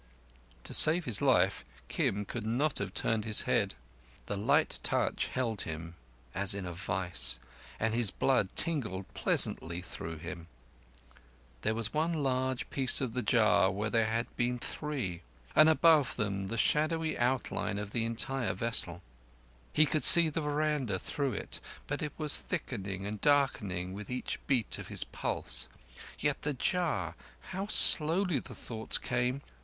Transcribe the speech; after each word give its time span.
To 0.63 0.73
save 0.73 1.05
his 1.05 1.21
life, 1.21 1.63
Kim 1.87 2.25
could 2.25 2.43
not 2.43 2.79
have 2.79 2.91
turned 2.91 3.23
his 3.23 3.43
head. 3.43 3.75
The 4.25 4.35
light 4.35 4.79
touch 4.81 5.27
held 5.27 5.61
him 5.61 5.93
as 6.33 6.55
in 6.55 6.65
a 6.65 6.73
vice, 6.73 7.37
and 7.79 7.93
his 7.93 8.09
blood 8.09 8.49
tingled 8.55 9.13
pleasantly 9.13 9.79
through 9.79 10.17
him. 10.17 10.47
There 11.61 11.75
was 11.75 11.93
one 11.93 12.23
large 12.23 12.67
piece 12.71 12.99
of 12.99 13.11
the 13.11 13.21
jar 13.21 13.69
where 13.69 13.91
there 13.91 14.07
had 14.07 14.35
been 14.35 14.57
three, 14.57 15.21
and 15.55 15.69
above 15.69 16.15
them 16.15 16.47
the 16.47 16.57
shadowy 16.57 17.15
outline 17.15 17.77
of 17.77 17.91
the 17.91 18.03
entire 18.03 18.55
vessel. 18.55 19.03
He 19.71 19.85
could 19.85 20.03
see 20.03 20.29
the 20.29 20.41
veranda 20.41 20.97
through 20.97 21.33
it, 21.33 21.59
but 21.85 22.01
it 22.01 22.13
was 22.17 22.39
thickening 22.39 23.05
and 23.05 23.21
darkening 23.21 23.93
with 23.93 24.09
each 24.09 24.39
beat 24.47 24.79
of 24.79 24.87
his 24.87 25.03
pulse. 25.03 25.69
Yet 26.17 26.41
the 26.41 26.53
jar—how 26.55 27.67
slowly 27.67 28.39
the 28.39 28.55
thoughts 28.55 28.97
came! 28.97 29.41